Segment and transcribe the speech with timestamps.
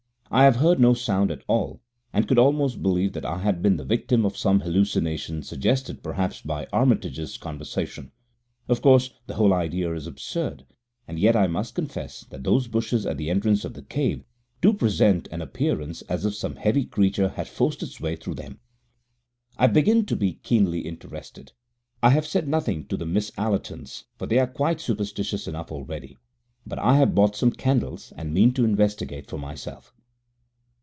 [0.33, 1.81] I have heard no sound at all,
[2.13, 6.41] and could almost believe that I had been the victim of some hallucination suggested, perhaps,
[6.41, 8.13] by Armitage's conversation.
[8.69, 10.65] Of course, the whole idea is absurd,
[11.05, 14.23] and yet I must confess that those bushes at the entrance of the cave
[14.61, 18.61] do present an appearance as if some heavy creature had forced its way through them.
[19.57, 21.51] I begin to be keenly interested.
[22.01, 26.17] I have said nothing to the Miss Allertons, for they are quite superstitious enough already,
[26.65, 29.93] but I have bought some candles, and mean to investigate for myself.